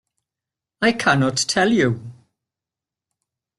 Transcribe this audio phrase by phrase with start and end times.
[0.81, 2.01] I cannot tell you.